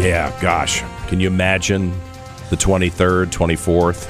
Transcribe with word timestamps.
Yeah, 0.00 0.36
gosh. 0.40 0.82
Can 1.08 1.20
you 1.20 1.26
imagine 1.26 1.92
the 2.48 2.56
23rd, 2.56 3.26
24th, 3.26 4.08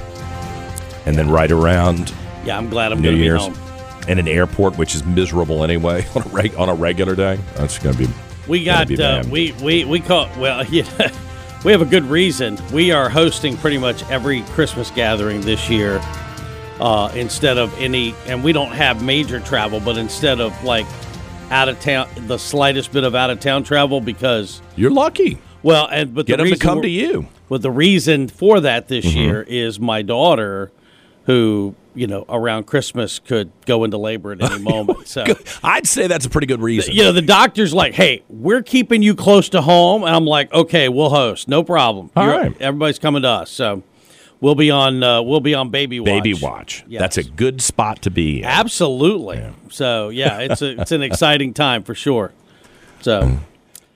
and 1.06 1.16
then 1.16 1.28
right 1.28 1.50
around 1.50 2.14
Yeah, 2.44 2.56
I'm 2.56 2.70
glad 2.70 2.92
I'm 2.92 3.00
New 3.00 3.08
going 3.08 3.16
to 3.16 3.20
be 3.20 3.24
Year's 3.24 3.42
home. 3.42 4.08
in 4.08 4.18
an 4.18 4.28
airport, 4.28 4.78
which 4.78 4.94
is 4.94 5.04
miserable 5.04 5.64
anyway 5.64 6.06
on 6.14 6.22
a, 6.22 6.28
reg- 6.28 6.54
on 6.56 6.68
a 6.68 6.74
regular 6.74 7.16
day? 7.16 7.38
That's 7.56 7.78
going 7.78 7.96
to 7.96 8.06
be. 8.06 8.12
We 8.46 8.62
got 8.64 8.86
be 8.88 8.94
uh, 8.94 9.22
bad. 9.22 9.30
we 9.30 9.52
we 9.62 9.84
we 9.84 10.00
call 10.00 10.28
well 10.38 10.64
yeah 10.70 11.12
we 11.64 11.72
have 11.72 11.82
a 11.82 11.86
good 11.86 12.04
reason. 12.04 12.58
We 12.72 12.90
are 12.92 13.08
hosting 13.10 13.56
pretty 13.56 13.78
much 13.78 14.08
every 14.10 14.42
Christmas 14.42 14.90
gathering 14.90 15.40
this 15.42 15.68
year. 15.68 16.00
Uh, 16.80 17.12
instead 17.14 17.58
of 17.58 17.78
any, 17.78 18.14
and 18.26 18.42
we 18.42 18.52
don't 18.52 18.72
have 18.72 19.04
major 19.04 19.38
travel, 19.40 19.80
but 19.80 19.98
instead 19.98 20.40
of 20.40 20.64
like 20.64 20.86
out 21.50 21.68
of 21.68 21.78
town, 21.80 22.08
the 22.26 22.38
slightest 22.38 22.90
bit 22.92 23.04
of 23.04 23.14
out 23.14 23.28
of 23.28 23.38
town 23.40 23.62
travel, 23.62 24.00
because 24.00 24.62
You're 24.76 24.90
lucky. 24.90 25.36
Well, 25.62 25.88
and 25.90 26.14
but 26.14 26.26
Get 26.26 26.34
the 26.34 26.36
them 26.38 26.46
to 26.46 26.50
reason 26.52 26.58
come 26.68 26.82
to 26.82 26.88
you. 26.88 27.26
Well, 27.48 27.60
the 27.60 27.70
reason 27.70 28.28
for 28.28 28.60
that 28.60 28.88
this 28.88 29.04
Mm-hmm. 29.06 29.18
year 29.18 29.42
is 29.42 29.78
my 29.80 30.02
daughter, 30.02 30.70
who 31.24 31.74
you 31.94 32.06
know 32.06 32.24
around 32.28 32.64
Christmas 32.66 33.18
could 33.18 33.50
go 33.66 33.82
into 33.84 33.98
labor 33.98 34.32
at 34.32 34.42
any 34.42 34.58
moment. 34.62 35.08
So 35.08 35.24
I'd 35.62 35.86
say 35.86 36.06
that's 36.06 36.24
a 36.26 36.30
pretty 36.30 36.46
good 36.46 36.60
reason. 36.62 36.94
you 36.94 37.02
know, 37.02 37.12
the 37.12 37.22
doctor's 37.22 37.74
like, 37.74 37.94
"Hey, 37.94 38.22
we're 38.28 38.62
keeping 38.62 39.02
you 39.02 39.14
close 39.14 39.48
to 39.50 39.60
home," 39.60 40.02
and 40.04 40.14
I'm 40.14 40.24
like, 40.26 40.52
"Okay, 40.52 40.88
we'll 40.88 41.10
host, 41.10 41.48
no 41.48 41.62
problem. 41.64 42.10
All 42.16 42.26
right. 42.28 42.54
everybody's 42.60 42.98
coming 43.00 43.22
to 43.22 43.28
us, 43.28 43.50
so 43.50 43.82
we'll 44.40 44.54
be 44.54 44.70
on. 44.70 45.02
Uh, 45.02 45.20
we'll 45.22 45.40
be 45.40 45.54
on 45.54 45.70
baby 45.70 45.98
watch. 46.00 46.06
Baby 46.06 46.34
watch. 46.34 46.84
Yes. 46.88 47.00
That's 47.00 47.16
a 47.18 47.24
good 47.24 47.60
spot 47.60 48.02
to 48.02 48.10
be 48.10 48.38
in. 48.38 48.44
absolutely. 48.44 49.44
So 49.70 50.08
yeah, 50.10 50.38
it's 50.38 50.62
a, 50.62 50.80
it's 50.80 50.92
an 50.92 51.02
exciting 51.02 51.52
time 51.54 51.82
for 51.82 51.94
sure. 51.96 52.32
So 53.02 53.38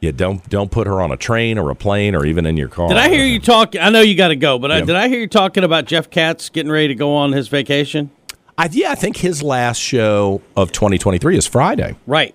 Yeah, 0.04 0.10
don't 0.12 0.46
don't 0.50 0.70
put 0.70 0.86
her 0.86 1.00
on 1.00 1.10
a 1.10 1.16
train 1.16 1.56
or 1.58 1.70
a 1.70 1.74
plane 1.74 2.14
or 2.14 2.24
even 2.26 2.44
in 2.46 2.56
your 2.56 2.68
car. 2.68 2.88
did 2.88 2.96
I 2.98 3.08
hear 3.08 3.24
you 3.24 3.40
talk? 3.40 3.74
I 3.76 3.88
know 3.90 4.00
you 4.02 4.14
got 4.14 4.28
to 4.28 4.36
go, 4.36 4.58
but 4.58 4.70
I, 4.70 4.80
did 4.82 4.96
I 4.96 5.08
hear 5.08 5.18
you 5.20 5.26
talking 5.26 5.64
about 5.64 5.86
Jeff 5.86 6.10
Katz 6.10 6.48
getting 6.50 6.70
ready 6.70 6.88
to 6.88 6.94
go 6.94 7.14
on 7.14 7.32
his 7.32 7.48
vacation? 7.48 8.10
I, 8.58 8.68
yeah, 8.70 8.92
I 8.92 8.94
think 8.94 9.16
his 9.16 9.42
last 9.42 9.78
show 9.78 10.40
of 10.56 10.70
2023 10.72 11.36
is 11.38 11.46
Friday. 11.46 11.96
Right. 12.06 12.34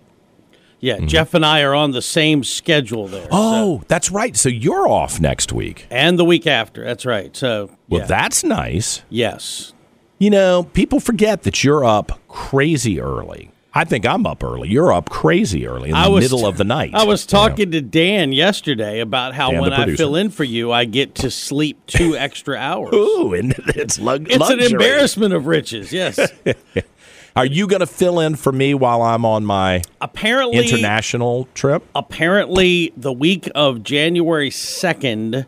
Yeah, 0.82 1.00
Jeff 1.00 1.34
and 1.34 1.46
I 1.46 1.62
are 1.64 1.76
on 1.76 1.92
the 1.92 2.02
same 2.02 2.44
schedule 2.44 3.08
there. 3.08 3.24
so- 3.24 3.28
Mm-hmm. 3.28 3.36
Oh, 3.36 3.84
that's 3.88 4.10
right. 4.12 4.36
So 4.38 4.48
you're 4.50 4.88
off 4.88 5.20
next 5.20 5.52
week. 5.54 5.86
and 5.92 6.18
the 6.18 6.24
week 6.26 6.48
after. 6.48 6.84
That's 6.86 7.06
right. 7.06 7.36
So 7.36 7.70
Well, 7.90 8.02
yeah. 8.02 8.08
that's 8.08 8.44
nice. 8.44 9.04
yes. 9.10 9.74
You 10.20 10.30
know, 10.30 10.64
people 10.74 11.00
forget 11.00 11.44
that 11.44 11.64
you're 11.64 11.86
up 11.86 12.20
crazy 12.28 13.00
early. 13.00 13.52
I 13.74 13.84
think 13.84 14.06
I'm 14.06 14.26
up 14.26 14.44
early. 14.44 14.70
You're 14.70 14.92
up 14.92 15.10
crazy 15.10 15.68
early 15.68 15.90
in 15.90 15.96
the 15.96 16.10
was 16.10 16.24
middle 16.24 16.48
of 16.48 16.58
the 16.58 16.64
night. 16.64 16.92
I 16.94 17.04
was 17.04 17.32
you 17.32 17.38
know. 17.38 17.48
talking 17.48 17.72
to 17.72 17.82
Dan 17.82 18.32
yesterday 18.32 19.00
about 19.00 19.36
how 19.36 19.52
Dan, 19.52 19.62
when 19.62 19.74
I 19.74 19.96
fill 19.96 20.16
in 20.16 20.32
for 20.32 20.44
you, 20.44 20.72
I 20.72 20.86
get 20.86 21.14
to 21.16 21.30
sleep 21.30 21.86
two 21.86 22.18
extra 22.18 22.58
hours. 22.58 22.94
Ooh, 22.94 23.34
and 23.34 23.54
it's 23.76 24.00
lug- 24.00 24.28
it's 24.28 24.40
luxury. 24.40 24.66
an 24.66 24.72
embarrassment 24.72 25.34
of 25.34 25.46
riches. 25.46 25.94
Yes. 25.94 26.20
Are 27.36 27.46
you 27.46 27.68
going 27.68 27.82
to 27.82 27.88
fill 27.88 28.20
in 28.20 28.36
for 28.36 28.52
me 28.52 28.74
while 28.74 29.04
I'm 29.04 29.24
on 29.24 29.46
my 29.46 29.84
apparently, 30.02 30.58
international 30.58 31.48
trip? 31.54 31.84
apparently, 31.96 32.92
the 32.98 33.14
week 33.14 33.50
of 33.54 33.84
January 33.84 34.50
second 34.50 35.46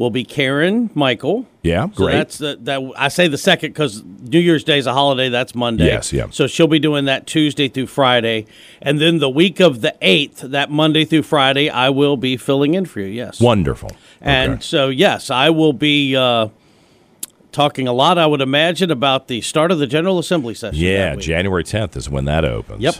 will 0.00 0.08
be 0.10 0.24
Karen 0.24 0.88
Michael. 0.94 1.44
Yeah, 1.62 1.84
So 1.90 2.04
great. 2.06 2.12
that's 2.14 2.38
the, 2.38 2.56
that. 2.62 2.80
I 2.96 3.08
say 3.08 3.28
the 3.28 3.36
second 3.36 3.72
because 3.74 4.02
New 4.02 4.38
Year's 4.38 4.64
Day 4.64 4.78
is 4.78 4.86
a 4.86 4.94
holiday. 4.94 5.28
That's 5.28 5.54
Monday. 5.54 5.84
Yes, 5.84 6.10
yeah. 6.10 6.28
So 6.30 6.46
she'll 6.46 6.66
be 6.66 6.78
doing 6.78 7.04
that 7.04 7.26
Tuesday 7.26 7.68
through 7.68 7.88
Friday, 7.88 8.46
and 8.80 8.98
then 8.98 9.18
the 9.18 9.28
week 9.28 9.60
of 9.60 9.82
the 9.82 9.94
eighth, 10.00 10.40
that 10.40 10.70
Monday 10.70 11.04
through 11.04 11.24
Friday, 11.24 11.68
I 11.68 11.90
will 11.90 12.16
be 12.16 12.38
filling 12.38 12.72
in 12.72 12.86
for 12.86 13.00
you. 13.00 13.08
Yes. 13.08 13.42
Wonderful. 13.42 13.90
And 14.22 14.52
Okay. 14.52 14.62
so, 14.62 14.88
yes, 14.88 15.28
I 15.30 15.50
will 15.50 15.74
be 15.74 16.16
uh, 16.16 16.48
talking 17.52 17.86
a 17.86 17.92
lot, 17.92 18.16
I 18.16 18.24
would 18.24 18.40
imagine, 18.40 18.90
about 18.90 19.28
the 19.28 19.42
start 19.42 19.70
of 19.70 19.78
the 19.78 19.86
General 19.86 20.18
Assembly 20.18 20.54
session. 20.54 20.78
yeah. 20.82 21.14
January 21.16 21.62
10th 21.64 21.94
is 21.96 22.08
when 22.08 22.24
that 22.24 22.46
opens. 22.46 22.80
Yep. 22.80 22.94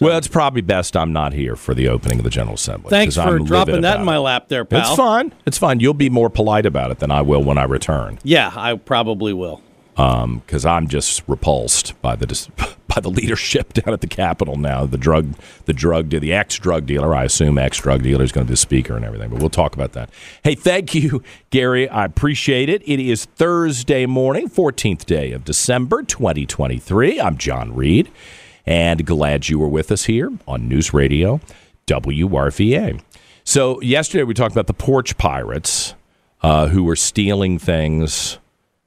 Well, 0.00 0.18
it's 0.18 0.28
probably 0.28 0.62
best 0.62 0.96
I'm 0.96 1.12
not 1.12 1.32
here 1.32 1.56
for 1.56 1.74
the 1.74 1.88
opening 1.88 2.18
of 2.18 2.24
the 2.24 2.30
General 2.30 2.54
Assembly. 2.54 2.90
Thanks 2.90 3.14
for 3.16 3.22
I'm 3.22 3.44
dropping 3.44 3.82
that 3.82 4.00
in 4.00 4.04
my 4.04 4.18
lap 4.18 4.48
there, 4.48 4.64
pal. 4.64 4.80
It's 4.80 4.96
fine. 4.96 5.32
It's 5.46 5.58
fine. 5.58 5.80
You'll 5.80 5.94
be 5.94 6.10
more 6.10 6.30
polite 6.30 6.66
about 6.66 6.90
it 6.90 6.98
than 6.98 7.10
I 7.10 7.22
will 7.22 7.42
when 7.42 7.58
I 7.58 7.64
return, 7.64 8.18
Yeah, 8.22 8.52
I 8.54 8.74
probably 8.76 9.32
will. 9.32 9.62
Um, 9.94 10.38
because 10.38 10.64
I'm 10.64 10.88
just 10.88 11.22
repulsed 11.28 12.00
by 12.00 12.16
the 12.16 12.26
by 12.94 13.00
the 13.02 13.10
leadership 13.10 13.72
down 13.74 13.92
at 13.92 14.00
the 14.00 14.06
Capitol 14.06 14.56
now. 14.56 14.86
The 14.86 14.96
drug, 14.96 15.34
the 15.66 15.74
drug, 15.74 16.08
the 16.08 16.32
ex 16.32 16.58
drug 16.58 16.86
dealer. 16.86 17.14
I 17.14 17.24
assume 17.24 17.58
ex 17.58 17.78
drug 17.78 18.02
dealer 18.02 18.24
is 18.24 18.32
going 18.32 18.46
to 18.46 18.48
be 18.50 18.54
the 18.54 18.56
speaker 18.56 18.96
and 18.96 19.04
everything. 19.04 19.28
But 19.28 19.40
we'll 19.40 19.50
talk 19.50 19.74
about 19.74 19.92
that. 19.92 20.08
Hey, 20.42 20.54
thank 20.54 20.94
you, 20.94 21.22
Gary. 21.50 21.88
I 21.90 22.06
appreciate 22.06 22.70
it. 22.70 22.82
It 22.86 23.00
is 23.00 23.26
Thursday 23.26 24.06
morning, 24.06 24.48
14th 24.48 25.04
day 25.04 25.32
of 25.32 25.44
December, 25.44 26.02
2023. 26.02 27.20
I'm 27.20 27.36
John 27.36 27.74
Reid, 27.74 28.10
and 28.66 29.04
glad 29.06 29.48
you 29.48 29.58
were 29.58 29.68
with 29.68 29.90
us 29.90 30.04
here 30.04 30.30
on 30.46 30.68
News 30.68 30.94
Radio 30.94 31.40
WRVA. 31.86 33.00
So 33.44 33.80
yesterday 33.80 34.24
we 34.24 34.34
talked 34.34 34.52
about 34.52 34.66
the 34.66 34.74
porch 34.74 35.18
pirates 35.18 35.94
uh, 36.42 36.68
who 36.68 36.84
were 36.84 36.96
stealing 36.96 37.58
things 37.58 38.38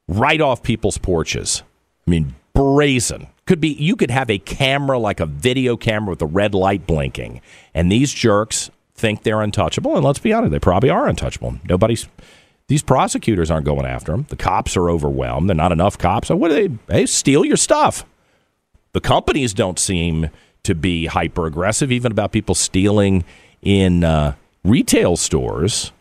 right 0.07 0.39
off 0.41 0.63
people's 0.63 0.97
porches. 0.97 1.63
I 2.07 2.11
mean, 2.11 2.35
brazen. 2.53 3.27
Could 3.45 3.61
be 3.61 3.69
you 3.69 3.95
could 3.95 4.09
have 4.09 4.29
a 4.31 4.39
camera 4.39 4.97
like 4.97 5.19
a 5.19 5.25
video 5.27 5.77
camera 5.77 6.11
with 6.11 6.21
a 6.21 6.25
red 6.25 6.55
light 6.55 6.87
blinking, 6.87 7.41
and 7.75 7.91
these 7.91 8.11
jerks 8.11 8.71
think 8.95 9.21
they're 9.21 9.41
untouchable. 9.41 9.95
And 9.95 10.03
let's 10.03 10.17
be 10.17 10.33
honest, 10.33 10.51
they 10.51 10.59
probably 10.59 10.89
are 10.89 11.07
untouchable. 11.07 11.59
Nobody's. 11.69 12.07
These 12.67 12.81
prosecutors 12.81 13.51
aren't 13.51 13.67
going 13.67 13.85
after 13.85 14.11
them. 14.11 14.25
The 14.29 14.35
cops 14.35 14.75
are 14.75 14.89
overwhelmed. 14.89 15.47
They're 15.47 15.55
not 15.55 15.71
enough 15.71 15.99
cops. 15.99 16.29
So 16.29 16.35
what 16.35 16.47
do 16.47 16.69
they? 16.87 16.93
Hey, 16.93 17.05
steal 17.05 17.45
your 17.45 17.57
stuff. 17.57 18.03
The 18.95 19.01
companies 19.01 19.53
don't 19.53 19.77
seem 19.77 20.29
to 20.63 20.73
be 20.73 21.07
hyper 21.07 21.47
aggressive, 21.47 21.91
even 21.91 22.13
about 22.13 22.31
people 22.31 22.55
stealing 22.55 23.25
in 23.61 24.05
uh, 24.05 24.35
retail 24.63 25.17
stores. 25.17 25.91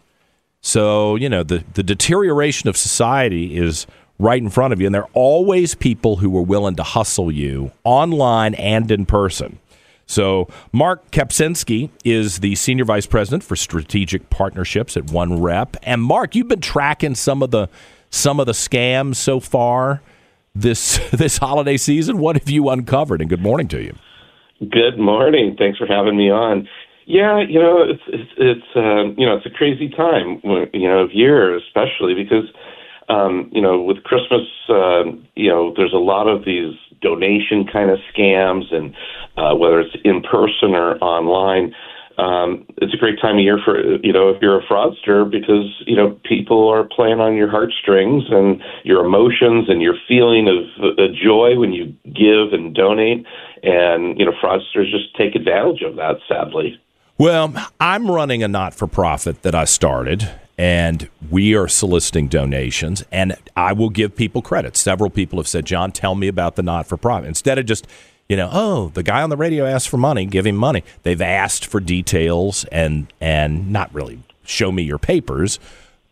So, 0.60 1.16
you 1.16 1.28
know, 1.28 1.42
the, 1.42 1.64
the 1.74 1.82
deterioration 1.82 2.68
of 2.68 2.76
society 2.76 3.56
is 3.56 3.88
right 4.20 4.40
in 4.40 4.48
front 4.48 4.72
of 4.72 4.80
you. 4.80 4.86
And 4.86 4.94
there 4.94 5.02
are 5.02 5.10
always 5.12 5.74
people 5.74 6.18
who 6.18 6.38
are 6.38 6.42
willing 6.42 6.76
to 6.76 6.84
hustle 6.84 7.32
you 7.32 7.72
online 7.82 8.54
and 8.54 8.88
in 8.88 9.06
person. 9.06 9.58
So, 10.06 10.46
Mark 10.70 11.10
Kapczynski 11.10 11.90
is 12.04 12.38
the 12.38 12.54
Senior 12.54 12.84
Vice 12.84 13.06
President 13.06 13.42
for 13.42 13.56
Strategic 13.56 14.30
Partnerships 14.30 14.96
at 14.96 15.06
OneRep. 15.06 15.74
And 15.82 16.00
Mark, 16.00 16.36
you've 16.36 16.46
been 16.46 16.60
tracking 16.60 17.16
some 17.16 17.42
of 17.42 17.50
the 17.50 17.68
some 18.10 18.38
of 18.38 18.46
the 18.46 18.52
scams 18.52 19.16
so 19.16 19.40
far 19.40 20.00
this 20.54 20.98
this 21.12 21.38
holiday 21.38 21.76
season. 21.76 22.18
What 22.18 22.36
have 22.36 22.48
you 22.48 22.68
uncovered? 22.70 23.20
And 23.20 23.28
good 23.28 23.42
morning 23.42 23.68
to 23.68 23.82
you. 23.82 23.96
Good 24.60 24.98
morning. 24.98 25.56
Thanks 25.58 25.78
for 25.78 25.86
having 25.86 26.16
me 26.16 26.30
on. 26.30 26.68
Yeah, 27.06 27.42
you 27.46 27.58
know, 27.58 27.82
it's 27.82 28.02
it's 28.06 28.30
it's 28.38 28.76
um, 28.76 29.14
you 29.18 29.26
know 29.26 29.36
it's 29.36 29.46
a 29.46 29.50
crazy 29.50 29.90
time, 29.90 30.40
you 30.72 30.88
know, 30.88 31.00
of 31.00 31.12
year 31.12 31.56
especially 31.56 32.14
because 32.14 32.44
um, 33.08 33.50
you 33.52 33.60
know 33.60 33.80
with 33.82 34.02
Christmas, 34.04 34.42
um, 34.68 35.26
you 35.34 35.48
know, 35.50 35.74
there's 35.76 35.92
a 35.92 35.98
lot 35.98 36.28
of 36.28 36.44
these 36.44 36.74
donation 37.02 37.66
kind 37.70 37.90
of 37.90 37.98
scams, 38.14 38.72
and 38.72 38.94
uh, 39.36 39.54
whether 39.54 39.80
it's 39.80 39.94
in 40.04 40.22
person 40.22 40.74
or 40.74 40.96
online. 40.98 41.74
Um, 42.18 42.66
it's 42.76 42.94
a 42.94 42.96
great 42.96 43.20
time 43.20 43.36
of 43.36 43.42
year 43.42 43.58
for 43.64 43.76
you 44.04 44.12
know 44.12 44.30
if 44.30 44.40
you're 44.40 44.60
a 44.60 44.66
fraudster 44.66 45.28
because 45.28 45.66
you 45.86 45.96
know 45.96 46.18
people 46.24 46.68
are 46.68 46.84
playing 46.84 47.20
on 47.20 47.34
your 47.34 47.50
heartstrings 47.50 48.24
and 48.30 48.62
your 48.84 49.04
emotions 49.04 49.68
and 49.68 49.82
your 49.82 49.94
feeling 50.06 50.48
of 50.48 50.84
uh, 50.98 51.02
joy 51.22 51.58
when 51.58 51.72
you 51.72 51.86
give 52.04 52.52
and 52.52 52.74
donate, 52.74 53.26
and 53.62 54.18
you 54.18 54.24
know 54.24 54.32
fraudsters 54.42 54.90
just 54.90 55.14
take 55.16 55.34
advantage 55.34 55.82
of 55.82 55.96
that. 55.96 56.16
Sadly. 56.28 56.80
Well, 57.16 57.54
I'm 57.78 58.10
running 58.10 58.42
a 58.42 58.48
not 58.48 58.74
for 58.74 58.88
profit 58.88 59.42
that 59.42 59.54
I 59.54 59.66
started, 59.66 60.30
and 60.58 61.08
we 61.30 61.54
are 61.54 61.68
soliciting 61.68 62.28
donations. 62.28 63.04
And 63.12 63.36
I 63.56 63.72
will 63.72 63.90
give 63.90 64.16
people 64.16 64.42
credit. 64.42 64.76
Several 64.76 65.10
people 65.10 65.38
have 65.38 65.46
said, 65.46 65.64
John, 65.64 65.92
tell 65.92 66.14
me 66.14 66.26
about 66.26 66.56
the 66.56 66.62
not 66.62 66.86
for 66.86 66.96
profit. 66.96 67.28
Instead 67.28 67.58
of 67.58 67.66
just, 67.66 67.86
you 68.28 68.36
know, 68.36 68.48
oh, 68.52 68.88
the 68.94 69.02
guy 69.02 69.22
on 69.22 69.30
the 69.30 69.36
radio 69.36 69.66
asked 69.66 69.88
for 69.88 69.96
money, 69.96 70.26
give 70.26 70.46
him 70.46 70.56
money. 70.56 70.82
They've 71.02 71.20
asked 71.20 71.66
for 71.66 71.80
details 71.80 72.64
and 72.72 73.12
and 73.20 73.70
not 73.70 73.92
really 73.94 74.22
show 74.44 74.72
me 74.72 74.82
your 74.82 74.98
papers. 74.98 75.58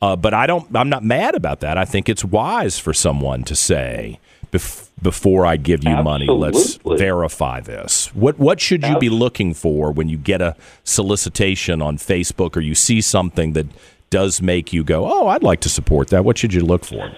Uh, 0.01 0.17
but 0.17 0.35
I 0.35 0.47
don't. 0.47 0.75
I'm 0.77 0.89
not 0.89 1.05
mad 1.05 1.35
about 1.35 1.61
that. 1.61 1.79
I 1.79 1.85
think 1.85 2.09
it's 2.09 2.25
wise 2.25 2.79
for 2.79 2.93
someone 2.93 3.45
to 3.45 3.55
say 3.55 4.19
bef- 4.51 4.91
before 5.01 5.47
I 5.47 5.57
give 5.57 5.85
you 5.85 5.97
money, 6.03 6.27
let's 6.27 6.79
verify 6.85 7.61
this. 7.61 8.15
What 8.15 8.39
what 8.39 8.61
should 8.61 8.85
you 8.85 8.99
be 8.99 9.09
looking 9.09 9.55
for 9.55 9.93
when 9.93 10.09
you 10.09 10.17
get 10.17 10.41
a 10.43 10.57
solicitation 10.85 11.81
on 11.81 11.99
Facebook 11.99 12.57
or 12.57 12.61
you 12.61 12.75
see 12.75 13.01
something 13.01 13.53
that 13.55 13.67
does 14.11 14.43
make 14.43 14.73
you 14.73 14.85
go, 14.85 15.11
"Oh, 15.11 15.29
I'd 15.29 15.43
like 15.43 15.61
to 15.61 15.69
support 15.69 16.09
that." 16.09 16.25
What 16.25 16.37
should 16.37 16.53
you 16.53 16.61
look 16.63 16.85
for? 16.85 17.11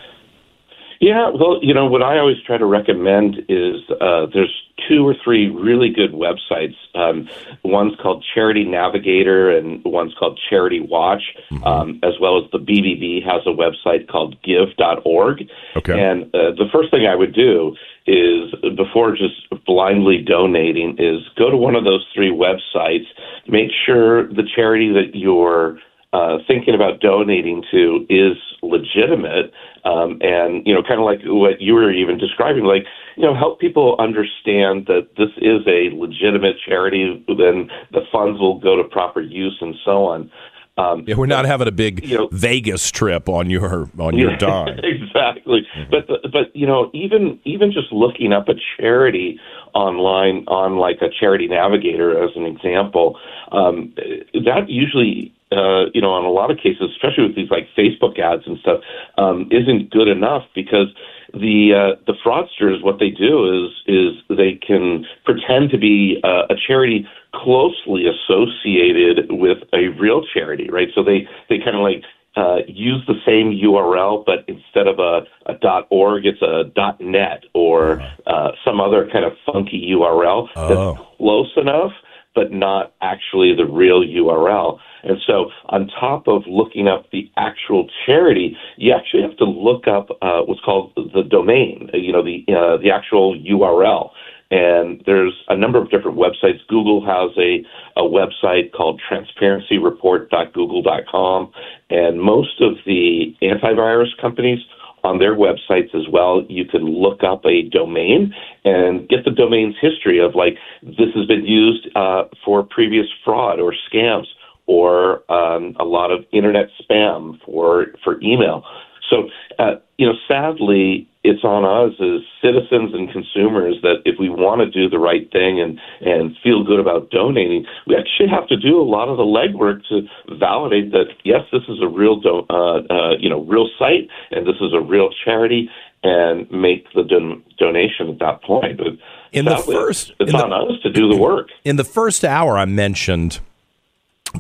Yeah, 1.01 1.31
well, 1.31 1.59
you 1.61 1.75
know 1.75 1.87
what 1.87 2.03
I 2.03 2.19
always 2.19 2.37
try 2.47 2.57
to 2.57 2.65
recommend 2.65 3.37
is 3.49 3.77
uh, 4.01 4.27
there's 4.33 4.64
two 4.89 5.07
or 5.07 5.15
three 5.23 5.49
really 5.49 5.91
good 5.91 6.13
websites. 6.13 6.75
Um, 6.95 7.29
one's 7.63 7.95
called 8.01 8.25
Charity 8.35 8.65
Navigator, 8.65 9.57
and 9.57 9.83
one's 9.85 10.15
called 10.19 10.39
Charity 10.51 10.81
Watch, 10.81 11.23
um, 11.65 12.01
as 12.03 12.15
well 12.21 12.39
as 12.43 12.51
the 12.51 12.59
BBB 12.59 13.25
has 13.25 13.43
a 13.47 13.51
website 13.51 14.09
called 14.09 14.37
Give.org. 14.43 15.45
Okay. 15.77 16.01
And 16.01 16.25
uh, 16.35 16.53
the 16.57 16.69
first 16.73 16.91
thing 16.91 17.07
I 17.07 17.15
would 17.15 17.35
do 17.35 17.77
is 18.07 18.55
before 18.77 19.13
just 19.13 19.49
blindly 19.65 20.19
donating 20.19 20.97
is 20.99 21.23
go 21.39 21.51
to 21.51 21.57
one 21.57 21.75
of 21.75 21.85
those 21.85 22.07
three 22.15 22.31
websites, 22.31 23.07
make 23.49 23.71
sure 23.87 24.29
the 24.29 24.47
charity 24.55 24.93
that 24.93 25.15
you're 25.15 25.79
uh, 26.13 26.39
thinking 26.47 26.75
about 26.75 27.01
donating 27.01 27.65
to 27.73 28.07
is 28.09 28.37
legitimate, 28.63 29.53
um, 29.85 30.19
and 30.23 30.67
you 30.67 30.75
know, 30.75 30.83
kind 30.83 31.01
of 31.01 31.05
like 31.07 31.21
what 31.25 31.61
you 31.61 31.75
were 31.75 31.91
even 31.93 32.19
describing, 32.19 32.65
like 32.65 32.85
you 33.17 33.23
know, 33.25 33.35
help 33.35 33.61
people 33.61 33.97
understand 33.99 34.87
that 34.87 35.09
this 35.17 35.31
is 35.39 35.61
a 35.67 35.91
legitimate 35.95 36.57
charity. 36.67 37.23
Then 37.29 37.71
the 37.93 38.01
funds 38.11 38.41
will 38.41 38.59
go 38.59 38.77
to 38.77 38.85
proper 38.85 39.21
use 39.21 39.57
and 39.61 39.75
so 39.85 40.05
on. 40.07 40.31
Um, 40.77 41.05
Yeah, 41.07 41.15
we're 41.15 41.27
not 41.27 41.45
having 41.45 41.69
a 41.69 41.73
big 41.73 42.05
You 42.05 42.19
know- 42.19 42.29
Vegas 42.33 42.91
trip 42.91 43.29
on 43.29 43.51
your 43.51 43.89
on 43.99 44.17
your 44.17 44.31
yeah, 44.33 44.37
dime. 44.39 44.81
exactly. 44.83 45.67
But 45.91 46.07
but 46.33 46.55
you 46.57 46.67
know, 46.67 46.91
even 46.95 47.39
even 47.45 47.71
just 47.73 47.93
looking 47.93 48.33
up 48.33 48.49
a 48.49 48.55
charity 48.77 49.39
online 49.75 50.45
on 50.49 50.77
like 50.77 51.03
a 51.03 51.09
charity 51.21 51.47
navigator 51.47 52.23
as 52.25 52.31
an 52.37 52.45
example, 52.47 53.19
um, 53.53 53.93
that 54.33 54.69
usually 54.69 55.34
uh, 55.53 55.87
you 55.95 56.01
know, 56.01 56.11
on 56.11 56.25
a 56.25 56.31
lot 56.31 56.51
of 56.51 56.57
cases, 56.57 56.91
especially 56.93 57.27
with 57.27 57.37
these 57.37 57.51
like 57.51 57.69
Facebook 57.77 58.19
ads 58.19 58.43
and 58.47 58.59
stuff, 58.59 58.81
um, 59.19 59.49
isn't 59.51 59.91
good 59.91 60.09
enough 60.09 60.43
because 60.55 60.89
the 61.33 61.75
uh, 61.75 62.01
the 62.07 62.15
fraudsters 62.25 62.83
what 62.83 62.99
they 62.99 63.11
do 63.11 63.65
is 63.67 63.71
is 63.87 64.15
they 64.37 64.55
can 64.67 65.05
pretend 65.25 65.71
to 65.71 65.79
be 65.79 66.21
uh, 66.25 66.47
a 66.51 66.55
charity 66.67 67.07
closely 67.35 68.05
associated 68.07 69.27
with 69.31 69.59
a 69.73 69.89
real 70.01 70.23
charity, 70.33 70.69
right? 70.71 70.89
So 70.95 71.03
they 71.03 71.29
they 71.49 71.59
kind 71.59 71.77
of 71.77 71.83
like 71.83 72.03
uh, 72.37 72.59
use 72.67 73.03
the 73.07 73.15
same 73.25 73.53
URL, 73.53 74.25
but 74.27 74.45
instead 74.49 74.89
of 74.89 74.99
a, 74.99 75.23
a 75.47 75.55
dot 75.61 75.87
.org, 75.91 76.27
it's 76.27 76.43
a 76.43 76.65
dot 76.75 77.01
.net 77.01 77.45
or 77.55 78.01
uh, 78.27 78.51
some 78.65 78.81
other 78.81 79.09
kind 79.13 79.25
of 79.25 79.33
funky 79.47 79.91
URL 79.93 80.49
Oh. 80.57 80.69
that's 80.69 81.17
close 81.19 81.53
enough, 81.57 81.93
but 82.35 82.53
not 82.53 82.93
actually 83.01 83.55
the 83.55 83.65
real 83.65 84.03
URL. 84.03 84.79
And 85.03 85.17
so, 85.27 85.51
on 85.67 85.89
top 85.89 86.29
of 86.29 86.43
looking 86.47 86.87
up 86.89 87.11
the 87.13 87.31
actual 87.37 87.89
charity, 88.07 88.57
you 88.77 88.95
actually 88.95 89.23
have 89.23 89.37
to 89.39 89.45
look 89.45 89.87
up 89.87 90.09
uh, 90.23 90.41
what's 90.43 90.63
called 90.63 90.93
the 90.97 91.23
domain. 91.23 91.91
You 91.93 92.13
know, 92.13 92.25
the 92.25 92.45
uh, 92.49 92.79
the 92.79 92.91
actual 92.91 93.39
URL. 93.39 94.11
And 94.51 95.03
there's 95.07 95.33
a 95.49 95.57
number 95.57 95.79
of 95.79 95.91
different 95.91 96.19
websites. 96.19 96.59
Google 96.69 97.03
has 97.05 97.31
a, 97.39 97.65
a 97.97 98.03
website 98.03 98.73
called 98.73 99.01
transparencyreport.google.com, 99.11 101.53
and 101.91 102.21
most 102.21 102.61
of 102.61 102.75
the 102.87 103.35
antivirus 103.43 104.17
companies 104.21 104.61
on 105.05 105.19
their 105.19 105.37
websites 105.37 105.95
as 105.95 106.09
well, 106.11 106.45
you 106.49 106.65
can 106.65 106.85
look 106.85 107.23
up 107.23 107.45
a 107.45 107.63
domain 107.69 108.35
and 108.65 109.09
get 109.09 109.25
the 109.25 109.31
domain's 109.31 109.77
history 109.81 110.19
of 110.19 110.35
like 110.35 110.57
this 110.83 111.13
has 111.15 111.27
been 111.27 111.45
used 111.45 111.89
uh, 111.95 112.25
for 112.45 112.63
previous 112.63 113.07
fraud 113.25 113.61
or 113.61 113.75
scams 113.93 114.27
or 114.67 115.31
um, 115.31 115.77
a 115.79 115.85
lot 115.85 116.11
of 116.11 116.25
internet 116.33 116.69
spam 116.81 117.39
for 117.45 117.89
for 118.03 118.21
email. 118.23 118.65
So, 119.11 119.29
uh, 119.59 119.77
you 119.99 120.07
know, 120.07 120.15
sadly, 120.27 121.09
it's 121.23 121.45
on 121.45 121.65
us 121.65 121.95
as 122.01 122.21
citizens 122.43 122.93
and 122.95 123.11
consumers 123.11 123.77
that 123.83 124.03
if 124.05 124.19
we 124.19 124.29
want 124.29 124.61
to 124.61 124.71
do 124.71 124.89
the 124.89 124.99
right 124.99 125.31
thing 125.33 125.61
and, 125.61 125.79
and 126.01 126.37
feel 126.43 126.65
good 126.65 126.81
about 126.81 127.11
donating, 127.11 127.65
we 127.87 127.97
actually 127.97 128.29
have 128.29 128.47
to 128.49 128.57
do 128.57 128.81
a 128.81 128.85
lot 128.85 129.09
of 129.09 129.17
the 129.17 129.23
legwork 129.25 129.83
to 129.89 130.03
validate 130.39 130.91
that 130.93 131.07
yes, 131.25 131.43
this 131.53 131.63
is 131.69 131.79
a 131.83 131.89
real 131.89 132.21
do- 132.21 132.47
uh, 132.51 132.81
uh, 132.91 133.17
you 133.19 133.29
know 133.29 133.43
real 133.45 133.69
site 133.79 134.09
and 134.31 134.47
this 134.47 134.57
is 134.61 134.73
a 134.75 134.81
real 134.81 135.11
charity, 135.25 135.71
and 136.03 136.51
make 136.51 136.87
the 136.95 137.03
don- 137.03 137.43
donation 137.59 138.11
at 138.11 138.19
that 138.19 138.43
point. 138.43 138.77
But 138.77 138.89
In 139.33 139.47
the 139.47 139.57
first- 139.57 140.13
it's 140.21 140.33
the- 140.33 140.45
on 140.45 140.53
us 140.53 140.81
to 140.83 140.91
do 140.91 141.09
the 141.09 141.17
work. 141.17 141.49
In 141.65 141.77
the 141.77 141.85
first 141.85 142.25
hour, 142.25 142.59
I 142.59 142.67
mentioned 142.67 143.41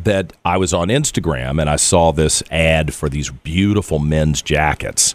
that 0.02 0.32
I 0.44 0.56
was 0.56 0.74
on 0.74 0.88
Instagram 0.88 1.60
and 1.60 1.70
I 1.70 1.76
saw 1.76 2.12
this 2.12 2.42
ad 2.50 2.92
for 2.92 3.08
these 3.08 3.30
beautiful 3.30 3.98
men's 3.98 4.42
jackets, 4.42 5.14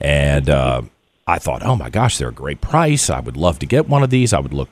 and 0.00 0.48
uh, 0.48 0.82
I 1.26 1.38
thought, 1.38 1.62
oh 1.64 1.76
my 1.76 1.90
gosh, 1.90 2.18
they're 2.18 2.28
a 2.28 2.32
great 2.32 2.60
price. 2.60 3.10
I 3.10 3.20
would 3.20 3.36
love 3.36 3.58
to 3.60 3.66
get 3.66 3.88
one 3.88 4.02
of 4.02 4.10
these. 4.10 4.32
I 4.32 4.40
would 4.40 4.54
look. 4.54 4.68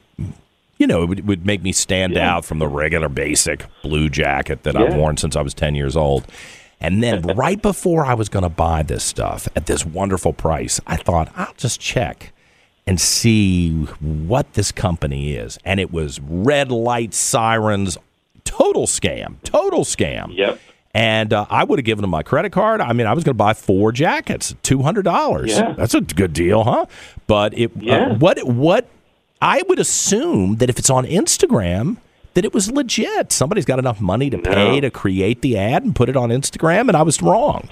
You 0.79 0.87
know, 0.87 1.03
it 1.03 1.07
would, 1.07 1.19
it 1.21 1.25
would 1.25 1.45
make 1.45 1.63
me 1.63 1.73
stand 1.73 2.17
out 2.17 2.45
from 2.45 2.61
the 2.61 2.69
regular 2.69 3.09
basic 3.09 3.65
blue 3.83 4.09
jacket 4.09 4.63
that 4.63 4.77
I've 4.77 4.95
worn 4.95 5.17
since 5.17 5.35
I 5.35 5.43
was 5.43 5.53
10 5.53 5.75
years 5.75 5.97
old. 5.97 6.25
And 6.81 7.03
then 7.03 7.23
right 7.37 7.61
before 7.61 8.07
I 8.07 8.15
was 8.15 8.29
going 8.29 8.45
to 8.45 8.49
buy 8.49 8.85
this 8.85 9.03
stuff 9.03 9.49
at 9.57 9.67
this 9.67 9.85
wonderful 9.85 10.33
price, 10.33 10.81
I 10.87 10.97
thought, 10.97 11.33
I'll 11.37 11.55
just 11.57 11.81
check 11.81 12.33
and 12.87 13.01
see 13.01 13.73
what 14.01 14.55
this 14.55 14.73
company 14.73 15.35
is. 15.35 15.59
And 15.65 15.79
it 15.79 15.93
was 15.93 16.21
red 16.21 16.71
light 16.71 17.13
sirens, 17.13 17.99
total 18.59 18.87
scam, 18.87 19.37
total 19.45 19.85
scam. 19.85 20.37
Yep. 20.37 20.59
And 20.95 21.33
uh, 21.33 21.47
I 21.51 21.65
would 21.65 21.79
have 21.79 21.85
given 21.85 22.03
them 22.03 22.11
my 22.11 22.23
credit 22.23 22.51
card. 22.51 22.81
I 22.81 22.93
mean, 22.93 23.07
I 23.07 23.13
was 23.13 23.23
going 23.23 23.35
to 23.35 23.39
buy 23.39 23.53
four 23.55 23.93
jackets, 23.93 24.55
two 24.63 24.83
hundred 24.83 25.03
dollars. 25.03 25.51
Yeah. 25.57 25.73
That's 25.77 25.95
a 25.95 26.01
good 26.01 26.33
deal, 26.33 26.65
huh? 26.65 26.87
But 27.27 27.57
it, 27.57 27.71
Yeah. 27.79 28.07
uh, 28.07 28.15
what, 28.17 28.43
what? 28.45 28.89
I 29.41 29.63
would 29.69 29.79
assume 29.79 30.57
that 30.57 30.69
if 30.69 30.79
it's 30.79 30.91
on 30.91 31.05
Instagram, 31.05 31.99
that 32.35 32.45
it 32.45 32.53
was 32.53 32.71
legit. 32.71 33.31
Somebody's 33.31 33.65
got 33.67 33.79
enough 33.79 34.01
money 34.01 34.31
to 34.31 34.39
pay 34.39 34.77
No. 34.77 34.81
to 34.81 34.91
create 34.91 35.43
the 35.43 35.57
ad 35.57 35.85
and 35.85 35.95
put 35.95 36.09
it 36.09 36.17
on 36.17 36.31
Instagram, 36.31 36.89
and 36.89 36.97
I 36.97 37.03
was 37.03 37.23
wrong. 37.23 37.69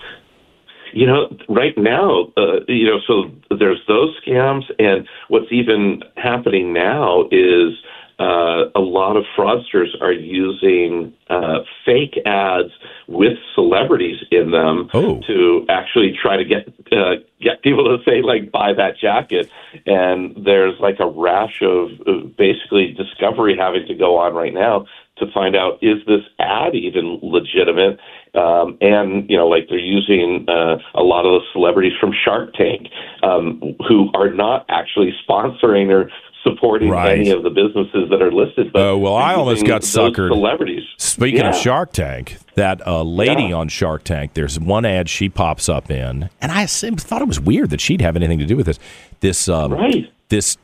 You 0.92 1.06
know, 1.06 1.36
right 1.48 1.76
now, 1.76 2.28
uh, 2.36 2.60
you 2.68 2.86
know, 2.86 3.00
so 3.06 3.30
there's 3.56 3.80
those 3.88 4.14
scams, 4.24 4.62
and 4.78 5.06
what's 5.28 5.50
even 5.50 6.02
happening 6.16 6.72
now 6.72 7.24
is 7.32 7.72
uh, 8.18 8.70
a 8.74 8.80
lot 8.80 9.16
of 9.16 9.24
fraudsters 9.36 9.88
are 10.00 10.12
using 10.12 11.12
uh, 11.28 11.58
fake 11.84 12.18
ads 12.24 12.70
with 13.08 13.36
celebrities 13.54 14.16
in 14.30 14.50
them 14.50 14.88
Oh. 14.94 15.20
to 15.26 15.66
actually 15.68 16.16
try 16.20 16.36
to 16.36 16.44
get 16.44 16.66
uh, 16.92 17.16
get 17.40 17.62
people 17.62 17.84
to 17.84 18.02
say 18.04 18.22
like 18.22 18.50
buy 18.50 18.72
that 18.72 18.96
jacket. 18.98 19.50
And 19.84 20.44
there's 20.44 20.78
like 20.80 20.98
a 21.00 21.06
rash 21.06 21.60
of, 21.62 21.90
of 22.06 22.36
basically 22.36 22.92
discovery 22.96 23.56
having 23.58 23.86
to 23.86 23.94
go 23.94 24.16
on 24.16 24.34
right 24.34 24.54
now 24.54 24.86
to 25.18 25.26
find 25.32 25.56
out 25.56 25.78
is 25.82 25.98
this 26.06 26.20
ad 26.38 26.74
even 26.74 27.18
legitimate 27.22 27.98
um, 28.34 28.76
and 28.82 29.28
you 29.30 29.36
know 29.36 29.48
like 29.48 29.66
they're 29.68 29.78
using 29.78 30.44
uh, 30.48 30.76
a 30.94 31.02
lot 31.02 31.24
of 31.24 31.40
the 31.40 31.46
celebrities 31.52 31.94
from 31.98 32.12
Shark 32.24 32.52
Tank 32.54 32.88
um, 33.22 33.74
who 33.88 34.10
are 34.14 34.30
not 34.30 34.66
actually 34.68 35.14
sponsoring 35.26 35.88
or 35.90 36.10
supporting 36.46 36.88
Right. 36.90 37.18
any 37.18 37.30
of 37.30 37.42
the 37.42 37.50
businesses 37.50 38.08
that 38.10 38.22
are 38.22 38.30
listed. 38.32 38.72
But 38.72 38.82
Oh, 38.82 38.98
well, 38.98 39.16
I 39.16 39.34
almost 39.34 39.66
got 39.66 39.82
suckered. 39.82 40.28
Celebrities. 40.28 40.84
Speaking 40.98 41.42
of 41.42 41.54
Shark 41.56 41.92
Tank, 41.92 42.36
that 42.54 42.86
uh, 42.86 43.02
lady 43.02 43.44
Yeah. 43.44 43.56
on 43.56 43.68
Shark 43.68 44.04
Tank, 44.04 44.34
there's 44.34 44.58
one 44.60 44.84
ad 44.84 45.08
she 45.08 45.28
pops 45.28 45.68
up 45.68 45.90
in, 45.90 46.28
and 46.40 46.52
I 46.52 46.66
thought 46.66 47.22
it 47.22 47.28
was 47.28 47.40
weird 47.40 47.70
that 47.70 47.80
she'd 47.80 48.00
have 48.00 48.16
anything 48.16 48.38
to 48.38 48.46
do 48.46 48.56
with 48.56 48.66
this. 48.66 48.78
This 49.20 49.48
um, 49.48 49.72
Right. 49.72 50.10
this 50.28 50.56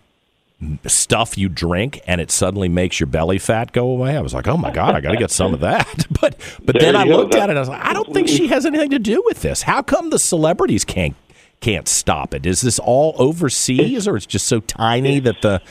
stuff 0.87 1.37
you 1.37 1.49
drink 1.49 2.01
and 2.07 2.21
it 2.21 2.31
suddenly 2.31 2.69
makes 2.69 3.01
your 3.01 3.09
belly 3.09 3.37
fat 3.39 3.73
go 3.73 3.89
away. 3.89 4.17
I 4.17 4.21
was 4.21 4.33
like, 4.33 4.47
oh 4.47 4.57
my 4.57 4.71
god, 4.71 4.95
I 4.95 5.01
got 5.01 5.11
to 5.11 5.17
get 5.17 5.33
some 5.33 5.53
of 5.55 5.61
that. 5.69 6.07
But 6.21 6.37
but 6.65 6.79
There 6.79 6.93
then 6.93 6.95
I 6.97 7.05
go. 7.05 7.17
looked 7.17 7.35
at 7.35 7.49
it. 7.49 7.51
and 7.51 7.59
I 7.59 7.63
was 7.63 7.69
like, 7.69 7.85
I 7.85 7.93
don't 7.93 8.13
think 8.15 8.29
she 8.29 8.47
has 8.47 8.65
anything 8.65 8.91
to 8.91 9.01
do 9.01 9.21
with 9.27 9.43
this. 9.43 9.63
How 9.63 9.83
come 9.83 10.11
the 10.11 10.21
celebrities 10.21 10.85
can't 10.85 11.17
can't 11.63 11.89
stop 11.89 12.35
it? 12.35 12.45
Is 12.45 12.61
this 12.61 12.79
all 12.79 13.15
overseas 13.19 14.07
or 14.07 14.17
it's 14.17 14.27
just 14.27 14.47
so 14.47 14.61
tiny 14.61 15.19
that 15.21 15.41
the 15.43 15.63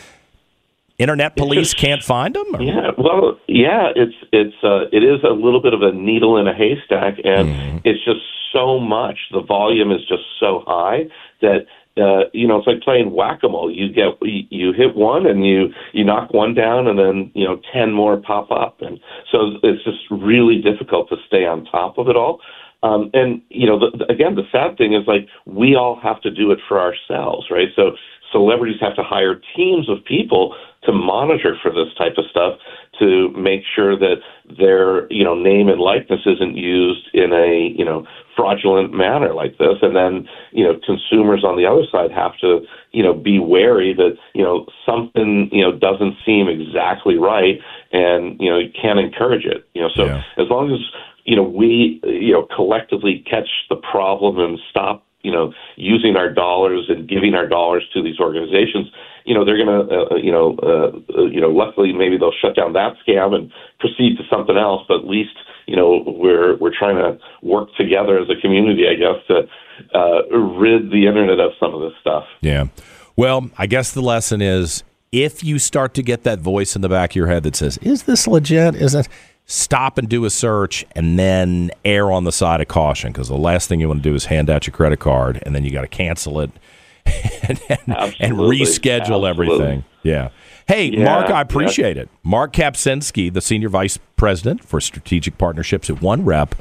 internet 0.98 1.36
police 1.36 1.74
can't 1.74 2.04
find 2.04 2.36
them? 2.36 2.56
Or? 2.56 2.62
Yeah, 2.62 2.92
well, 2.98 3.38
yeah, 3.48 3.90
it's 3.96 4.16
it's 4.32 4.56
uh, 4.64 4.86
it 4.92 5.04
is 5.04 5.24
a 5.24 5.34
little 5.34 5.62
bit 5.62 5.74
of 5.74 5.82
a 5.82 5.92
needle 5.92 6.38
in 6.38 6.48
a 6.48 6.54
haystack, 6.54 7.16
and 7.24 7.50
Mm-hmm. 7.50 7.78
it's 7.84 8.04
just 8.06 8.22
so 8.54 8.80
much. 8.80 9.18
The 9.32 9.42
volume 9.42 9.92
is 9.92 10.02
just 10.08 10.24
so 10.40 10.64
high 10.68 11.06
that 11.42 11.66
uh, 11.98 12.30
you 12.34 12.48
know 12.48 12.58
it's 12.58 12.68
like 12.68 12.82
playing 12.82 13.12
whack 13.14 13.40
a 13.44 13.50
mole. 13.50 13.72
You 13.72 13.90
get 13.92 14.18
you, 14.22 14.44
you 14.50 14.74
hit 14.74 14.96
one, 14.96 15.26
and 15.26 15.46
you 15.46 15.70
you 15.94 16.04
knock 16.04 16.34
one 16.34 16.54
down, 16.54 16.88
and 16.88 17.00
then 17.00 17.32
you 17.34 17.46
know 17.46 17.60
ten 17.74 17.92
more 17.94 18.18
pop 18.18 18.52
up, 18.52 18.82
and 18.82 19.00
so 19.32 19.54
it's 19.64 19.84
just 19.84 20.00
really 20.12 20.62
difficult 20.62 21.10
to 21.10 21.16
stay 21.28 21.46
on 21.46 21.66
top 21.66 21.98
of 21.98 22.08
it 22.10 22.16
all. 22.16 22.40
Um, 22.84 23.12
and 23.14 23.42
you 23.50 23.68
know, 23.68 23.80
the, 23.80 24.06
again, 24.10 24.36
the 24.36 24.48
sad 24.52 24.78
thing 24.78 24.94
is 24.94 25.08
like 25.08 25.28
we 25.46 25.76
all 25.76 26.00
have 26.02 26.22
to 26.22 26.32
do 26.32 26.52
it 26.52 26.60
for 26.68 26.80
ourselves, 26.80 27.48
right? 27.52 27.70
So 27.76 27.92
celebrities 28.32 28.80
have 28.82 28.96
to 28.96 29.04
hire 29.04 29.42
teams 29.56 29.90
of 29.90 30.04
people 30.06 30.56
to 30.84 30.92
monitor 30.92 31.56
for 31.62 31.70
this 31.72 31.94
type 31.98 32.14
of 32.18 32.26
stuff 32.30 32.58
to 33.00 33.30
make 33.38 33.62
sure 33.76 33.98
that 33.98 34.16
their 34.58 35.12
you 35.12 35.24
know 35.24 35.36
name 35.36 35.70
and 35.70 35.80
likeness 35.80 36.22
isn't 36.26 36.56
used 36.58 37.08
in 37.14 37.32
a 37.34 37.74
you 37.78 37.86
know 37.86 38.06
fraudulent 38.36 38.94
manner 38.94 39.34
like 39.34 39.58
this 39.58 39.78
and 39.82 39.96
then 39.96 40.28
you 40.52 40.64
know 40.64 40.80
consumers 40.86 41.44
on 41.44 41.56
the 41.58 41.66
other 41.66 41.84
side 41.92 42.12
have 42.12 42.38
to 42.40 42.62
you 42.92 43.04
know 43.04 43.14
be 43.14 43.38
wary 43.38 43.94
that 43.94 44.18
you 44.34 44.44
know 44.44 44.66
something 44.86 45.50
you 45.52 45.64
know 45.64 45.72
doesn't 45.78 46.16
seem 46.26 46.48
exactly 46.48 47.18
right 47.18 47.60
and 47.92 48.40
you 48.40 48.50
know 48.50 48.58
you 48.58 48.70
can't 48.80 49.00
encourage 49.00 49.46
it 49.46 49.66
you 49.74 49.82
know 49.82 49.90
so 49.96 50.06
Yeah. 50.06 50.24
as 50.38 50.48
long 50.50 50.72
as 50.74 50.80
you 51.26 51.36
know 51.36 51.44
we 51.44 52.00
you 52.04 52.34
know 52.34 52.48
collectively 52.56 53.24
catch 53.30 53.50
the 53.70 53.76
problem 53.76 54.40
and 54.40 54.60
stop 54.70 55.06
you 55.22 55.32
know 55.32 55.54
using 55.76 56.16
our 56.16 56.32
dollars 56.32 56.86
and 56.90 57.08
giving 57.08 57.34
our 57.34 57.48
dollars 57.48 57.84
to 57.94 58.02
these 58.02 58.20
organizations 58.20 58.88
you 59.26 59.34
know 59.34 59.46
they're 59.46 59.64
going 59.64 59.88
to 59.88 59.96
uh, 59.96 60.16
you 60.16 60.32
know 60.32 60.58
uh, 60.64 61.20
uh, 61.20 61.26
you 61.26 61.40
know 61.40 61.50
luckily 61.50 61.94
maybe 61.94 62.18
they'll 62.18 62.34
shut 62.42 62.56
down 62.56 62.74
that 62.74 62.94
scam 63.06 63.34
and 63.34 63.52
proceed 63.80 64.18
to 64.18 64.24
something 64.30 64.58
else 64.58 64.84
but 64.88 65.00
at 65.00 65.08
least 65.08 65.36
you 65.68 65.76
know 65.76 66.04
we're 66.06 66.58
we're 66.58 66.78
trying 66.78 66.96
to 66.96 67.18
work 67.42 67.70
together 67.78 68.20
as 68.20 68.30
a 68.30 68.40
community 68.42 68.86
i 68.88 68.96
guess 68.96 69.22
to 69.28 69.48
uh, 69.98 70.28
rid 70.38 70.92
the 70.92 71.08
internet 71.08 71.40
of 71.40 71.52
some 71.60 71.74
of 71.74 71.82
this 71.82 71.94
stuff 72.00 72.26
Yeah. 72.42 72.66
Well, 73.16 73.52
I 73.58 73.68
guess 73.68 73.92
the 73.92 74.02
lesson 74.02 74.42
is 74.42 74.84
if 75.12 75.44
you 75.44 75.60
start 75.60 75.94
to 75.96 76.04
get 76.04 76.24
that 76.24 76.40
voice 76.40 76.76
in 76.76 76.82
the 76.82 76.90
back 76.90 77.12
of 77.12 77.16
your 77.16 77.28
head 77.28 77.44
that 77.44 77.56
says, 77.56 77.78
"Is 77.80 78.04
this 78.04 78.28
legit? 78.28 78.76
Is 78.76 78.96
it?" 78.96 79.08
Stop 79.52 79.98
and 79.98 80.08
do 80.08 80.24
a 80.26 80.30
search, 80.30 80.86
and 80.96 81.20
then 81.20 81.72
err 81.84 82.12
on 82.12 82.24
the 82.24 82.32
side 82.32 82.62
of 82.62 82.68
caution 82.70 83.12
because 83.12 83.28
the 83.28 83.36
last 83.38 83.68
thing 83.68 83.82
you 83.82 83.88
want 83.90 84.02
to 84.02 84.10
do 84.10 84.16
is 84.16 84.26
hand 84.26 84.50
out 84.50 84.66
your 84.66 84.72
credit 84.74 85.00
card, 85.00 85.42
and 85.46 85.54
then 85.54 85.66
you 85.66 85.72
got 85.72 85.82
to 85.82 85.88
cancel 85.88 86.40
it 86.40 86.52
and, 87.06 87.60
and, 87.70 88.16
and 88.20 88.34
reschedule 88.38 89.28
Absolutely. 89.30 89.30
everything. 89.30 89.84
Yeah. 90.04 90.30
Hey, 90.68 90.86
Yeah, 90.86 91.04
Mark, 91.04 91.26
I 91.26 91.30
yeah. 91.32 91.42
appreciate 91.42 91.98
it. 91.98 92.08
Mark 92.24 92.54
Kapczynski, 92.54 93.34
the 93.34 93.42
senior 93.42 93.68
vice 93.68 93.98
president 94.16 94.64
for 94.64 94.80
strategic 94.80 95.38
partnerships 95.38 95.90
at 95.90 95.98
OneRep. 95.98 96.52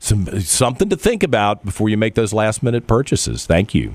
Some 0.00 0.40
something 0.40 0.88
to 0.88 0.96
think 0.96 1.22
about 1.22 1.64
before 1.64 1.88
you 1.88 1.96
make 1.96 2.14
those 2.16 2.32
last 2.32 2.60
minute 2.64 2.88
purchases. 2.88 3.46
Thank 3.46 3.72
you. 3.72 3.94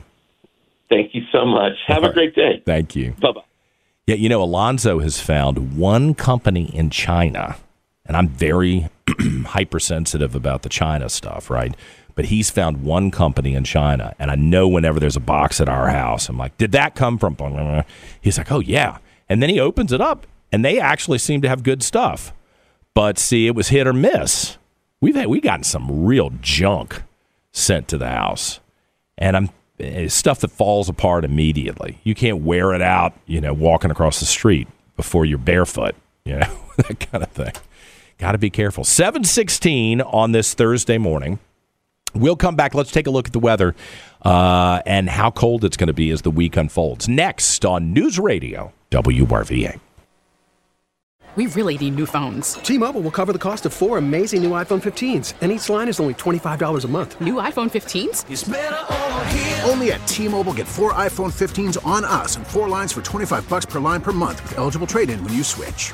thank 0.89 1.13
you 1.13 1.24
so 1.34 1.46
much 1.46 1.74
have 1.88 2.06
a 2.06 2.13
great 2.13 2.34
day 2.34 2.63
Thank 2.66 2.96
you. 2.96 3.13
bye 3.20 3.34
bye 3.34 3.42
Yeah, 4.06 4.16
you 4.16 4.30
know, 4.30 4.42
Alonzo 4.42 5.00
has 5.00 5.20
found 5.20 5.75
one 5.77 6.13
company 6.13 6.74
in 6.74 6.89
China, 6.92 7.58
and 8.08 8.18
I'm 8.18 8.30
very 8.30 8.90
hypersensitive 9.46 10.36
about 10.36 10.64
the 10.64 10.70
China 10.70 11.10
stuff, 11.10 11.50
right? 11.50 11.76
But 12.16 12.26
he's 12.26 12.50
found 12.50 12.84
one 12.84 13.12
company 13.12 13.54
in 13.54 13.64
China, 13.64 14.16
and 14.18 14.32
I 14.32 14.36
know 14.36 14.68
whenever 14.68 15.00
there's 15.00 15.16
a 15.16 15.22
box 15.22 15.62
at 15.62 15.70
our 15.70 15.90
house, 15.90 16.30
I'm 16.30 16.38
like, 16.38 16.58
did 16.58 16.72
that 16.72 16.96
come 16.96 17.18
from? 17.18 17.36
blah, 17.36 17.50
blah, 17.50 17.64
blah?" 17.64 17.84
He's 18.20 18.38
like, 18.38 18.52
oh, 18.52 18.60
yeah. 18.60 18.98
And 19.30 19.44
then 19.44 19.50
he 19.50 19.60
opens 19.60 19.92
it 19.92 20.02
up, 20.02 20.26
and 20.52 20.66
they 20.66 20.80
actually 20.80 21.20
seem 21.20 21.42
to 21.42 21.50
have 21.50 21.62
good 21.62 21.84
stuff. 21.84 22.34
But 22.96 23.20
see, 23.20 23.46
it 23.46 23.54
was 23.54 23.68
hit 23.68 23.86
or 23.86 23.94
miss. 23.94 24.58
We've 25.00 25.16
had, 25.16 25.28
we 25.28 25.40
gotten 25.40 25.64
some 25.64 26.06
real 26.06 26.32
junk 26.42 27.04
sent 27.52 27.88
to 27.90 27.98
the 27.98 28.10
house 28.10 28.60
and 29.18 29.36
I'm 29.36 29.50
stuff 30.10 30.40
that 30.40 30.50
falls 30.50 30.90
apart 30.90 31.24
immediately. 31.24 32.00
You 32.04 32.16
can't 32.16 32.42
wear 32.42 32.74
it 32.74 32.82
out, 32.82 33.14
you 33.26 33.40
know, 33.40 33.54
walking 33.54 33.92
across 33.92 34.20
the 34.20 34.26
street 34.26 34.68
before 34.96 35.26
you're 35.26 35.38
barefoot, 35.38 35.96
you 36.26 36.38
know, 36.38 36.58
that 36.78 37.00
kind 37.12 37.24
of 37.24 37.32
thing. 37.32 37.54
Got 38.18 38.32
to 38.32 38.38
be 38.38 38.50
careful. 38.50 38.84
716 38.84 40.02
on 40.02 40.32
this 40.32 40.54
Thursday 40.54 40.98
morning. 40.98 41.40
We'll 42.16 42.36
come 42.36 42.56
back. 42.56 42.74
Let's 42.74 42.92
take 42.92 43.06
a 43.06 43.12
look 43.12 43.28
at 43.28 43.34
the 43.34 43.40
weather 43.40 43.76
uh, 44.24 44.82
and 44.86 45.10
how 45.10 45.30
cold 45.30 45.64
it's 45.64 45.78
going 45.78 45.88
to 45.88 45.94
be 45.94 46.10
as 46.12 46.24
the 46.24 46.32
week 46.32 46.58
unfolds. 46.58 47.08
Next 47.08 47.64
on 47.64 47.94
News 47.94 48.18
Radio, 48.18 48.74
WRVA. 48.92 49.80
We 51.36 51.46
really 51.46 51.78
need 51.78 51.96
new 51.96 52.08
phones. 52.08 52.54
T-Mobile 52.56 53.02
will 53.02 53.12
cover 53.12 53.32
the 53.32 53.38
cost 53.38 53.68
of 53.68 53.74
four 53.74 54.00
amazing 54.00 54.42
new 54.42 54.52
iPhone 54.52 54.82
15s, 54.82 55.36
and 55.42 55.52
each 55.52 55.70
line 55.70 55.88
is 55.88 56.00
only 56.00 56.16
$25 56.16 56.84
a 56.84 56.88
month. 56.88 57.22
New 57.22 57.36
iPhone 57.36 57.70
15s? 57.70 59.70
Only 59.70 59.92
at 59.92 60.08
T-Mobile 60.08 60.54
get 60.54 60.68
four 60.68 60.94
iPhone 60.94 61.32
15s 61.32 61.86
on 61.86 62.04
us 62.04 62.38
and 62.38 62.48
four 62.48 62.68
lines 62.68 62.92
for 62.92 63.04
25 63.04 63.48
bucks 63.48 63.68
per 63.68 63.80
line 63.80 64.02
per 64.02 64.14
month 64.14 64.42
with 64.42 64.58
eligible 64.58 64.88
trade-in 64.88 65.24
when 65.24 65.34
you 65.34 65.44
switch. 65.44 65.94